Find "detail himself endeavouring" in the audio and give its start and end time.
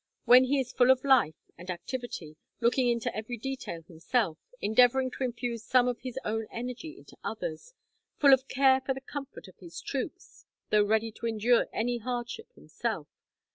3.37-5.11